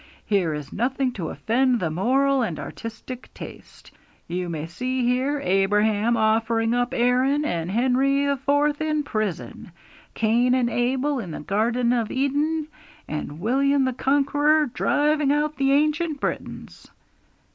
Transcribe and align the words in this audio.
Here 0.25 0.55
is 0.55 0.73
nothing 0.73 1.11
to 1.11 1.29
offend 1.29 1.79
the 1.79 1.91
moral 1.91 2.41
and 2.41 2.57
artistic 2.59 3.31
taste! 3.35 3.91
You 4.27 4.49
may 4.49 4.65
see 4.65 5.05
here 5.05 5.39
Abraham 5.43 6.17
offering 6.17 6.73
up 6.73 6.91
Aaron, 6.91 7.45
and 7.45 7.69
Henry 7.69 8.25
IV. 8.25 8.39
in 8.81 9.03
prison; 9.03 9.71
Cain 10.15 10.55
and 10.55 10.71
Abel 10.71 11.19
in 11.19 11.29
the 11.29 11.39
Garden 11.39 11.93
of 11.93 12.09
Eden, 12.09 12.67
and 13.07 13.39
William 13.39 13.85
the 13.85 13.93
Conqueror 13.93 14.71
driving 14.73 15.31
out 15.31 15.57
the 15.57 15.71
ancient 15.71 16.19
Britons!' 16.19 16.89